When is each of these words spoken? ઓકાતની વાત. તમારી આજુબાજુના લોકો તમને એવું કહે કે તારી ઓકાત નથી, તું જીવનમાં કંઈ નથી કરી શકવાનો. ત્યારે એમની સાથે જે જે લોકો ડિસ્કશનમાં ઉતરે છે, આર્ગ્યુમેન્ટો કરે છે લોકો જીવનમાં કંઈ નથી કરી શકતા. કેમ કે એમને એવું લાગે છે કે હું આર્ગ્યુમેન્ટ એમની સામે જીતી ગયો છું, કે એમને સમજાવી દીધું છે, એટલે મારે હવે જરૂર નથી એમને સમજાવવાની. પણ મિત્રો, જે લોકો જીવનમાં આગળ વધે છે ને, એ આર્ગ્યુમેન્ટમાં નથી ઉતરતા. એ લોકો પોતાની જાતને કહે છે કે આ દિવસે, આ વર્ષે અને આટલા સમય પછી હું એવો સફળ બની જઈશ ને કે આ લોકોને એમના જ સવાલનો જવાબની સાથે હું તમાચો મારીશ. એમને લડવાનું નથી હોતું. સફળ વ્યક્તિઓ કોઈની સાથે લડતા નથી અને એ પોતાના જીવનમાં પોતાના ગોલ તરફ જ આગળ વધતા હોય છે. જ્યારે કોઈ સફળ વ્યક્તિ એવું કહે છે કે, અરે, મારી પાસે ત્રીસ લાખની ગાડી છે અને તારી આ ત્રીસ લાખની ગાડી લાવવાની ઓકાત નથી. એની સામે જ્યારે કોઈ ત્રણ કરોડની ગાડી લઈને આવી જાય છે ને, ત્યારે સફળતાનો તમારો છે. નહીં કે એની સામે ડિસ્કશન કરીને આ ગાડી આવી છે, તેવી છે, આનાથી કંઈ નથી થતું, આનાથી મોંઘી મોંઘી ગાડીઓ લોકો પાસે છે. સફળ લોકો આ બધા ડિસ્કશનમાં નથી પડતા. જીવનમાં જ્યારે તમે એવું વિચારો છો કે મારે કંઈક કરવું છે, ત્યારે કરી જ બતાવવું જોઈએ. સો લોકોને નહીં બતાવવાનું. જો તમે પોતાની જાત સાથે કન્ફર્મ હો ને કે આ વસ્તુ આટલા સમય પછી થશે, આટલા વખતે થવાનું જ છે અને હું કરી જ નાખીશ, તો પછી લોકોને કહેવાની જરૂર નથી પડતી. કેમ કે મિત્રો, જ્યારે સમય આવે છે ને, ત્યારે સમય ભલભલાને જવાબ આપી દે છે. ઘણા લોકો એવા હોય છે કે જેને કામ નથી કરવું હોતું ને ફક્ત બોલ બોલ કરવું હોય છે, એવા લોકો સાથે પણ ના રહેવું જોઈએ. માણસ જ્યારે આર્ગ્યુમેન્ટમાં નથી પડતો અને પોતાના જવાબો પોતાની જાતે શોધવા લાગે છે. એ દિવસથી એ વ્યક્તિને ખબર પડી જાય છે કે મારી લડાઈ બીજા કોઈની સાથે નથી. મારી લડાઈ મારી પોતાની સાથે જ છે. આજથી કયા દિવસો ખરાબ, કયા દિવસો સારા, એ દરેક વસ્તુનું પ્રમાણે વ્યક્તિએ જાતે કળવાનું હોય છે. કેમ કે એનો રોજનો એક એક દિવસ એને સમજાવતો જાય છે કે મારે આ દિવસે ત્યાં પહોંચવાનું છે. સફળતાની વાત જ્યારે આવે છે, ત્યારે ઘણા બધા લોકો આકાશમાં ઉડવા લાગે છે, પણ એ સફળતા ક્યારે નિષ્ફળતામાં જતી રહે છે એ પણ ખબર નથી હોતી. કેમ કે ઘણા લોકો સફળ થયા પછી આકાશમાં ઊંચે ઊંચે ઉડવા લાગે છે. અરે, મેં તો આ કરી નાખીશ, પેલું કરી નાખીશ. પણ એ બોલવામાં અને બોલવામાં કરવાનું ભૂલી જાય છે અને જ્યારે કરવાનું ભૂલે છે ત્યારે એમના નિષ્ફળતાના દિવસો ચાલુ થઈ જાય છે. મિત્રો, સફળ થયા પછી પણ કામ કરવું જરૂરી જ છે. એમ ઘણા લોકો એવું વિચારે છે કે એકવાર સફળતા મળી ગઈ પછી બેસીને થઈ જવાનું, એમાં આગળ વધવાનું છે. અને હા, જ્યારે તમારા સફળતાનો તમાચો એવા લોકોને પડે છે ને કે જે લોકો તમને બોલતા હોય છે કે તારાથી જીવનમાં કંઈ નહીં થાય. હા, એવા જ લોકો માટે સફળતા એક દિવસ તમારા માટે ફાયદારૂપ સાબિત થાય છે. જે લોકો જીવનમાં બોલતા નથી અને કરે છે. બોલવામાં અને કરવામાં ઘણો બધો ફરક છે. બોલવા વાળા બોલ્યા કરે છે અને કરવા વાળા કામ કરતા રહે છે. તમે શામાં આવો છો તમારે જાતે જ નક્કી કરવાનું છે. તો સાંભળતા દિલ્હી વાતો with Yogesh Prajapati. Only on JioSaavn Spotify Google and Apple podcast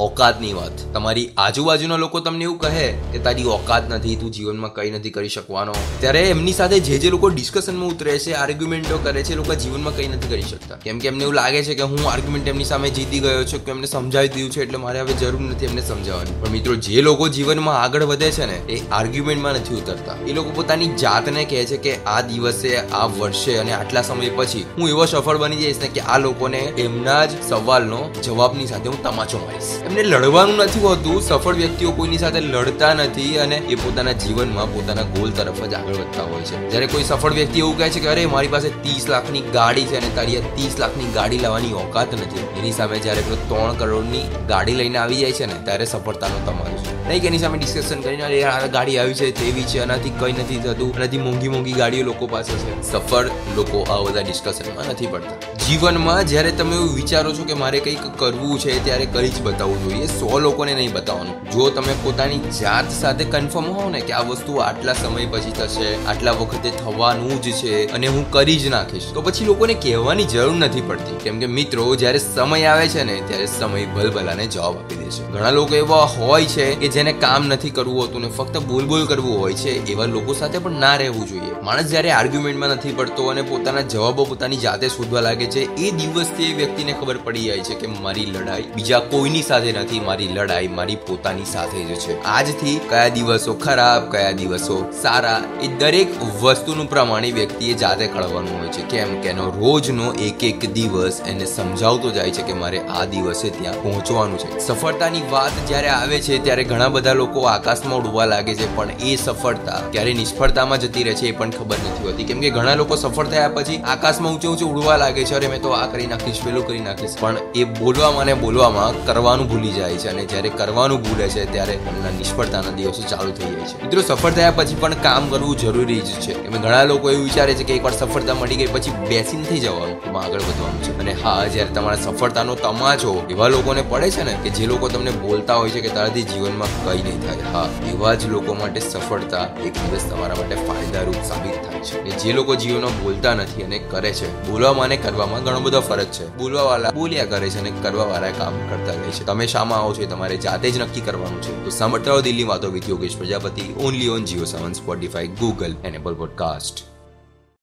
ઓકાતની 0.00 0.52
વાત. 0.52 0.94
તમારી 0.94 1.30
આજુબાજુના 1.38 1.96
લોકો 1.96 2.20
તમને 2.20 2.44
એવું 2.44 2.58
કહે 2.58 2.92
કે 3.12 3.18
તારી 3.18 3.44
ઓકાત 3.44 3.90
નથી, 3.90 4.16
તું 4.16 4.30
જીવનમાં 4.30 4.72
કંઈ 4.74 4.90
નથી 4.90 5.10
કરી 5.10 5.28
શકવાનો. 5.28 5.72
ત્યારે 6.00 6.20
એમની 6.20 6.52
સાથે 6.52 6.80
જે 6.80 6.98
જે 6.98 7.10
લોકો 7.10 7.28
ડિસ્કશનમાં 7.28 7.88
ઉતરે 7.88 8.18
છે, 8.18 8.32
આર્ગ્યુમેન્ટો 8.32 8.98
કરે 9.02 9.22
છે 9.22 9.34
લોકો 9.34 9.54
જીવનમાં 9.54 9.96
કંઈ 9.96 10.08
નથી 10.08 10.28
કરી 10.28 10.42
શકતા. 10.42 10.76
કેમ 10.76 10.98
કે 10.98 11.08
એમને 11.08 11.22
એવું 11.22 11.34
લાગે 11.34 11.64
છે 11.64 11.74
કે 11.74 11.82
હું 11.82 11.98
આર્ગ્યુમેન્ટ 12.12 12.48
એમની 12.48 12.64
સામે 12.64 12.90
જીતી 12.90 13.18
ગયો 13.18 13.44
છું, 13.44 13.64
કે 13.64 13.70
એમને 13.70 13.86
સમજાવી 13.86 14.28
દીધું 14.28 14.50
છે, 14.50 14.62
એટલે 14.62 14.78
મારે 14.78 15.00
હવે 15.00 15.12
જરૂર 15.12 15.40
નથી 15.40 15.66
એમને 15.66 15.82
સમજાવવાની. 15.82 16.30
પણ 16.30 16.50
મિત્રો, 16.50 16.74
જે 16.74 17.02
લોકો 17.02 17.28
જીવનમાં 17.28 17.82
આગળ 17.82 18.02
વધે 18.02 18.30
છે 18.30 18.46
ને, 18.46 18.72
એ 18.72 18.82
આર્ગ્યુમેન્ટમાં 18.92 19.52
નથી 19.52 19.74
ઉતરતા. 19.74 20.16
એ 20.28 20.32
લોકો 20.32 20.50
પોતાની 20.50 20.88
જાતને 20.88 21.44
કહે 21.44 21.64
છે 21.64 21.76
કે 21.76 21.96
આ 21.96 22.20
દિવસે, 22.20 22.76
આ 22.76 23.06
વર્ષે 23.06 23.58
અને 23.58 23.72
આટલા 23.72 24.02
સમય 24.02 24.28
પછી 24.36 24.66
હું 24.78 24.88
એવો 24.88 25.06
સફળ 25.06 25.36
બની 25.36 25.56
જઈશ 25.56 25.76
ને 25.80 25.88
કે 25.88 26.00
આ 26.00 26.18
લોકોને 26.18 26.58
એમના 26.58 27.26
જ 27.26 27.30
સવાલનો 27.48 28.10
જવાબની 28.24 28.66
સાથે 28.66 28.88
હું 28.88 29.02
તમાચો 29.02 29.38
મારીશ. 29.38 29.89
એમને 29.90 30.02
લડવાનું 30.02 30.56
નથી 30.56 30.80
હોતું. 30.80 31.22
સફળ 31.22 31.54
વ્યક્તિઓ 31.54 31.90
કોઈની 31.90 32.18
સાથે 32.18 32.40
લડતા 32.40 32.94
નથી 32.94 33.38
અને 33.38 33.56
એ 33.56 33.74
પોતાના 33.74 34.12
જીવનમાં 34.12 34.74
પોતાના 34.74 35.02
ગોલ 35.02 35.30
તરફ 35.30 35.64
જ 35.64 35.74
આગળ 35.74 35.92
વધતા 35.92 36.22
હોય 36.22 36.42
છે. 36.42 36.70
જ્યારે 36.70 36.86
કોઈ 36.86 37.02
સફળ 37.02 37.32
વ્યક્તિ 37.32 37.58
એવું 37.58 37.78
કહે 37.78 37.90
છે 37.90 38.00
કે, 38.00 38.08
અરે, 38.08 38.26
મારી 38.26 38.48
પાસે 38.48 38.68
ત્રીસ 38.68 39.06
લાખની 39.08 39.40
ગાડી 39.40 39.84
છે 39.84 39.96
અને 39.96 40.08
તારી 40.16 40.36
આ 40.36 40.40
ત્રીસ 40.40 40.76
લાખની 40.78 41.04
ગાડી 41.04 41.38
લાવવાની 41.38 41.72
ઓકાત 41.72 42.14
નથી. 42.14 42.60
એની 42.60 42.72
સામે 42.72 42.98
જ્યારે 42.98 43.20
કોઈ 43.20 43.36
ત્રણ 43.36 43.74
કરોડની 43.74 44.22
ગાડી 44.48 44.72
લઈને 44.72 44.98
આવી 44.98 45.16
જાય 45.16 45.32
છે 45.32 45.46
ને, 45.46 45.54
ત્યારે 45.64 45.84
સફળતાનો 45.84 46.46
તમારો 46.46 46.76
છે. 46.76 47.08
નહીં 47.08 47.20
કે 47.20 47.26
એની 47.26 47.38
સામે 47.38 47.58
ડિસ્કશન 47.58 48.00
કરીને 48.00 48.42
આ 48.42 48.66
ગાડી 48.66 48.98
આવી 48.98 49.14
છે, 49.14 49.40
તેવી 49.40 49.62
છે, 49.62 49.82
આનાથી 49.82 50.10
કંઈ 50.10 50.32
નથી 50.32 50.60
થતું, 50.64 50.94
આનાથી 50.96 51.18
મોંઘી 51.18 51.48
મોંઘી 51.48 51.72
ગાડીઓ 51.72 52.04
લોકો 52.04 52.26
પાસે 52.26 52.52
છે. 52.52 52.92
સફળ 53.10 53.30
લોકો 53.56 53.78
આ 53.90 54.02
બધા 54.04 54.20
ડિસ્કશનમાં 54.20 54.88
નથી 54.90 55.06
પડતા. 55.06 55.36
જીવનમાં 55.66 56.20
જ્યારે 56.24 56.50
તમે 56.50 56.74
એવું 56.76 56.92
વિચારો 56.94 57.32
છો 57.32 57.44
કે 57.44 57.54
મારે 57.54 57.78
કંઈક 57.80 58.04
કરવું 58.18 58.58
છે, 58.58 58.84
ત્યારે 58.84 59.06
કરી 59.06 59.28
જ 59.28 59.42
બતાવવું 59.42 59.82
જોઈએ. 59.84 60.06
સો 60.06 60.38
લોકોને 60.38 60.74
નહીં 60.74 60.92
બતાવવાનું. 60.92 61.50
જો 61.50 61.70
તમે 61.70 61.94
પોતાની 62.02 62.38
જાત 62.60 62.90
સાથે 62.90 63.24
કન્ફર્મ 63.24 63.64
હો 63.64 63.90
ને 63.90 64.00
કે 64.00 64.12
આ 64.12 64.20
વસ્તુ 64.20 64.56
આટલા 64.56 64.92
સમય 64.92 65.26
પછી 65.26 65.50
થશે, 65.50 65.88
આટલા 66.06 66.30
વખતે 66.32 66.70
થવાનું 66.70 67.42
જ 67.42 67.52
છે 67.52 67.92
અને 67.92 68.06
હું 68.06 68.30
કરી 68.30 68.56
જ 68.56 68.66
નાખીશ, 68.66 69.08
તો 69.14 69.22
પછી 69.22 69.44
લોકોને 69.44 69.74
કહેવાની 69.74 70.24
જરૂર 70.24 70.54
નથી 70.54 70.80
પડતી. 70.80 71.18
કેમ 71.24 71.40
કે 71.40 71.46
મિત્રો, 71.46 71.88
જ્યારે 71.96 72.18
સમય 72.18 72.64
આવે 72.64 72.88
છે 72.88 73.04
ને, 73.04 73.18
ત્યારે 73.28 73.46
સમય 73.46 73.86
ભલભલાને 73.86 74.46
જવાબ 74.46 74.76
આપી 74.76 74.94
દે 74.94 75.10
છે. 75.10 75.28
ઘણા 75.32 75.50
લોકો 75.50 75.74
એવા 75.74 76.06
હોય 76.18 76.44
છે 76.46 76.70
કે 76.74 76.88
જેને 76.88 77.12
કામ 77.12 77.46
નથી 77.46 77.70
કરવું 77.70 78.00
હોતું 78.02 78.20
ને 78.20 78.32
ફક્ત 78.38 78.64
બોલ 78.70 78.84
બોલ 78.84 79.06
કરવું 79.06 79.40
હોય 79.40 79.60
છે, 79.64 79.76
એવા 79.92 80.10
લોકો 80.16 80.32
સાથે 80.34 80.58
પણ 80.58 80.80
ના 80.80 80.96
રહેવું 80.96 81.28
જોઈએ. 81.28 81.54
માણસ 81.62 81.86
જ્યારે 81.86 82.10
આર્ગ્યુમેન્ટમાં 82.10 82.68
નથી 82.68 82.96
પડતો 83.00 83.28
અને 83.34 83.42
પોતાના 83.42 83.86
જવાબો 83.96 84.28
પોતાની 84.30 84.62
જાતે 84.66 84.88
શોધવા 84.88 85.20
લાગે 85.20 85.46
છે. 85.56 85.66
એ 85.86 85.90
દિવસથી 85.90 86.50
એ 86.50 86.54
વ્યક્તિને 86.54 86.92
ખબર 86.92 87.22
પડી 87.24 87.44
જાય 87.44 87.68
છે 87.70 87.74
કે 87.74 87.92
મારી 88.00 88.26
લડાઈ 88.26 88.68
બીજા 88.76 89.02
કોઈની 89.12 89.42
સાથે 89.42 89.72
નથી. 89.72 90.00
મારી 90.00 90.28
લડાઈ 90.28 90.68
મારી 90.68 90.96
પોતાની 91.08 91.48
સાથે 91.52 91.84
જ 91.84 91.98
છે. 91.98 92.22
આજથી 92.24 92.76
કયા 92.88 93.08
દિવસો 93.08 93.54
ખરાબ, 93.54 94.10
કયા 94.12 94.30
દિવસો 94.32 94.76
સારા, 95.02 95.38
એ 95.62 95.68
દરેક 95.78 96.08
વસ્તુનું 96.42 96.90
પ્રમાણે 96.90 97.30
વ્યક્તિએ 97.32 97.72
જાતે 97.74 98.06
કળવાનું 98.06 98.58
હોય 98.58 98.68
છે. 98.68 98.82
કેમ 98.90 99.14
કે 99.22 99.28
એનો 99.28 99.46
રોજનો 99.60 100.12
એક 100.26 100.44
એક 100.44 100.66
દિવસ 100.72 101.20
એને 101.26 101.46
સમજાવતો 101.46 102.10
જાય 102.10 102.30
છે 102.30 102.42
કે 102.42 102.52
મારે 102.52 102.80
આ 102.80 103.04
દિવસે 103.04 103.48
ત્યાં 103.50 103.82
પહોંચવાનું 103.82 104.38
છે. 104.38 104.58
સફળતાની 104.58 105.22
વાત 105.30 105.68
જ્યારે 105.68 105.88
આવે 105.88 106.20
છે, 106.20 106.38
ત્યારે 106.44 106.64
ઘણા 106.64 106.88
બધા 106.88 107.12
લોકો 107.12 107.46
આકાશમાં 107.46 107.98
ઉડવા 107.98 108.26
લાગે 108.26 108.54
છે, 108.54 108.76
પણ 108.76 108.90
એ 109.02 109.16
સફળતા 109.16 109.80
ક્યારે 109.92 110.14
નિષ્ફળતામાં 110.14 110.80
જતી 110.80 111.02
રહે 111.02 111.14
છે 111.14 111.26
એ 111.26 111.32
પણ 111.32 111.50
ખબર 111.50 111.76
નથી 111.76 112.06
હોતી. 112.06 112.24
કેમ 112.24 112.40
કે 112.40 112.50
ઘણા 112.50 112.74
લોકો 112.74 112.89
સફળ 112.96 113.26
થયા 113.26 113.48
પછી 113.48 113.76
આકાશમાં 113.76 114.32
ઊંચે 114.32 114.48
ઊંચે 114.48 114.64
ઉડવા 114.64 114.96
લાગે 114.96 115.24
છે. 115.24 115.34
અરે, 115.34 115.48
મેં 115.48 115.62
તો 115.62 115.68
આ 115.68 115.86
કરી 115.86 116.06
નાખીશ, 116.06 116.40
પેલું 116.44 116.66
કરી 116.66 116.80
નાખીશ. 116.80 117.16
પણ 117.20 117.36
એ 117.54 117.64
બોલવામાં 117.64 118.20
અને 118.20 118.34
બોલવામાં 118.34 119.06
કરવાનું 119.06 119.48
ભૂલી 119.48 119.72
જાય 119.72 119.96
છે 119.96 120.08
અને 120.08 120.24
જ્યારે 120.24 120.48
કરવાનું 120.48 121.02
ભૂલે 121.02 121.28
છે 121.28 121.52
ત્યારે 121.52 121.72
એમના 121.72 122.10
નિષ્ફળતાના 122.10 122.70
દિવસો 122.70 123.02
ચાલુ 123.02 123.30
થઈ 123.30 123.44
જાય 123.44 123.64
છે. 123.64 123.82
મિત્રો, 123.82 124.02
સફળ 124.02 124.30
થયા 124.30 124.50
પછી 124.50 124.74
પણ 124.74 124.94
કામ 124.94 125.28
કરવું 125.28 125.56
જરૂરી 125.56 126.00
જ 126.00 126.04
છે. 126.04 126.46
એમ 126.46 126.62
ઘણા 126.62 126.84
લોકો 126.84 127.10
એવું 127.10 127.24
વિચારે 127.24 127.54
છે 127.54 127.64
કે 127.64 127.74
એકવાર 127.74 127.92
સફળતા 127.92 128.34
મળી 128.34 128.56
ગઈ 128.56 128.66
પછી 128.66 128.90
બેસીને 128.90 129.44
થઈ 129.44 129.58
જવાનું, 129.58 130.02
એમાં 130.02 130.22
આગળ 130.22 130.38
વધવાનું 130.38 130.82
છે. 130.82 130.98
અને 130.98 131.16
હા, 131.24 131.46
જ્યારે 131.46 131.74
તમારા 131.74 131.96
સફળતાનો 131.96 132.54
તમાચો 132.54 133.26
એવા 133.30 133.48
લોકોને 133.48 133.82
પડે 133.88 134.10
છે 134.10 134.22
ને 134.22 134.36
કે 134.42 134.50
જે 134.50 134.66
લોકો 134.66 134.88
તમને 134.88 135.10
બોલતા 135.10 135.54
હોય 135.54 135.70
છે 135.70 135.80
કે 135.80 135.88
તારાથી 135.88 136.22
જીવનમાં 136.22 136.84
કંઈ 136.84 137.02
નહીં 137.02 137.20
થાય. 137.20 137.52
હા, 137.52 137.68
એવા 137.88 138.14
જ 138.14 138.26
લોકો 138.26 138.54
માટે 138.54 138.80
સફળતા 138.80 139.48
એક 139.64 139.72
દિવસ 139.72 140.06
તમારા 140.10 140.34
માટે 140.34 140.54
ફાયદારૂપ 140.54 141.14
સાબિત 141.14 141.52
થાય 141.52 141.80
છે. 141.80 142.10
જે 142.10 142.32
લોકો 142.32 142.54
જીવનમાં 142.80 143.02
બોલતા 143.02 143.34
નથી 143.34 143.62
અને 143.62 143.78
કરે 143.78 144.12
છે. 144.12 144.50
બોલવામાં 144.50 144.84
અને 144.84 144.96
કરવામાં 144.96 145.44
ઘણો 145.44 145.60
બધો 145.60 145.80
ફરક 145.80 146.06
છે. 146.06 146.36
બોલવા 146.36 146.62
વાળા 146.62 146.90
બોલ્યા 146.90 147.24
કરે 147.24 147.50
છે 147.50 147.60
અને 147.60 147.72
કરવા 147.82 148.04
વાળા 148.04 148.30
કામ 148.30 148.58
કરતા 148.70 148.92
રહે 148.92 149.10
છે. 149.10 149.24
તમે 149.24 149.46
શામાં 149.46 149.78
આવો 149.78 149.94
છો 149.94 150.06
તમારે 150.06 150.36
જાતે 150.36 150.70
જ 150.70 150.78
નક્કી 150.78 151.00
કરવાનું 151.00 151.42
છે. 151.42 151.64
તો 151.64 151.70
સાંભળતા 151.70 152.20
દિલ્હી 152.20 152.44
વાતો 152.44 152.70
with 152.70 152.88
Yogesh 152.88 153.16
Prajapati. 153.16 153.62
Only 153.84 154.08
on 154.08 154.24
JioSaavn 154.44 154.72
Spotify 154.72 155.26
Google 155.26 155.76
and 155.84 155.94
Apple 155.94 156.14
podcast 156.14 156.89